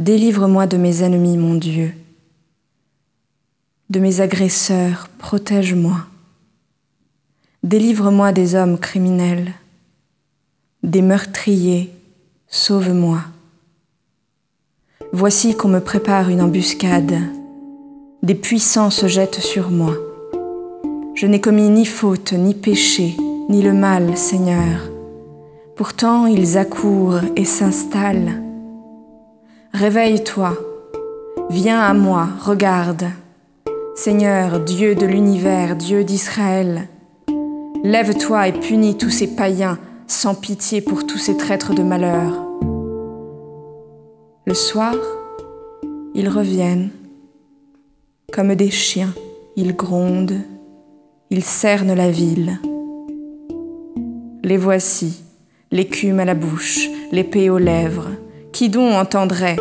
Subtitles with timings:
[0.00, 1.92] Délivre-moi de mes ennemis, mon Dieu.
[3.90, 5.98] De mes agresseurs, protège-moi.
[7.62, 9.52] Délivre-moi des hommes criminels.
[10.82, 11.92] Des meurtriers,
[12.48, 13.18] sauve-moi.
[15.12, 17.18] Voici qu'on me prépare une embuscade.
[18.22, 19.94] Des puissants se jettent sur moi.
[21.14, 23.18] Je n'ai commis ni faute, ni péché,
[23.50, 24.80] ni le mal, Seigneur.
[25.76, 28.49] Pourtant ils accourent et s'installent.
[29.72, 30.56] Réveille-toi,
[31.48, 33.04] viens à moi, regarde.
[33.94, 36.88] Seigneur, Dieu de l'univers, Dieu d'Israël,
[37.84, 39.78] lève-toi et punis tous ces païens
[40.08, 42.46] sans pitié pour tous ces traîtres de malheur.
[44.44, 44.96] Le soir,
[46.14, 46.90] ils reviennent.
[48.32, 49.14] Comme des chiens,
[49.54, 50.40] ils grondent,
[51.30, 52.58] ils cernent la ville.
[54.42, 55.22] Les voici,
[55.70, 58.08] l'écume à la bouche, l'épée aux lèvres.
[58.52, 59.56] Qui donc entendrait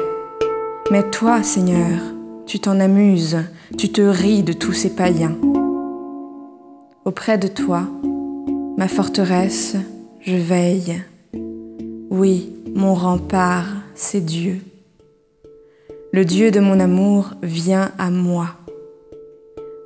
[0.92, 2.00] Mais toi, Seigneur,
[2.46, 3.38] tu t'en amuses,
[3.78, 5.36] tu te ris de tous ces païens.
[7.06, 7.84] Auprès de toi,
[8.78, 9.76] ma forteresse,
[10.22, 11.02] je veille.
[12.10, 14.60] Oui, mon rempart, c'est Dieu.
[16.12, 18.48] Le Dieu de mon amour vient à moi.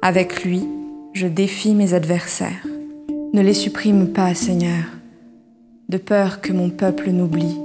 [0.01, 0.65] Avec lui,
[1.11, 2.65] je défie mes adversaires.
[3.33, 4.85] Ne les supprime pas, Seigneur,
[5.89, 7.57] de peur que mon peuple n'oublie.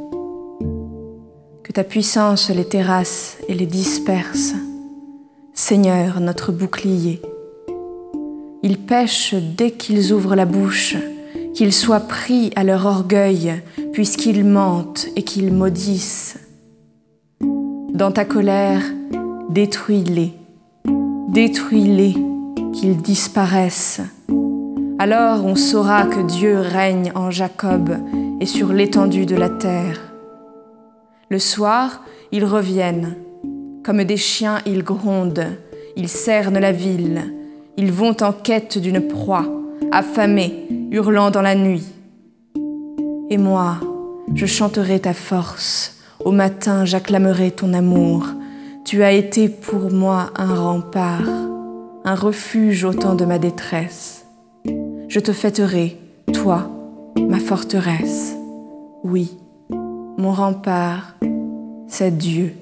[1.68, 4.54] Que ta puissance les terrasse et les disperse.
[5.52, 7.20] Seigneur, notre bouclier.
[8.62, 10.96] Ils pêchent dès qu'ils ouvrent la bouche,
[11.52, 13.60] qu'ils soient pris à leur orgueil,
[13.92, 16.38] puisqu'ils mentent et qu'ils maudissent.
[17.42, 18.80] Dans ta colère,
[19.50, 20.32] détruis-les,
[21.28, 22.14] détruis-les,
[22.72, 24.00] qu'ils disparaissent.
[24.98, 27.94] Alors on saura que Dieu règne en Jacob
[28.40, 30.07] et sur l'étendue de la terre.
[31.30, 33.16] Le soir, ils reviennent.
[33.84, 35.46] Comme des chiens, ils grondent,
[35.96, 37.34] ils cernent la ville,
[37.76, 39.46] ils vont en quête d'une proie,
[39.92, 41.86] affamés, hurlant dans la nuit.
[43.30, 43.76] Et moi,
[44.34, 48.26] je chanterai ta force au matin, j'acclamerai ton amour.
[48.84, 51.28] Tu as été pour moi un rempart,
[52.04, 54.24] un refuge au temps de ma détresse.
[55.08, 55.98] Je te fêterai,
[56.32, 56.70] toi,
[57.18, 58.34] ma forteresse.
[59.04, 59.36] Oui,
[60.18, 61.14] mon rempart,
[61.86, 62.52] c'est Dieu,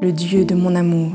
[0.00, 1.12] le Dieu de mon amour.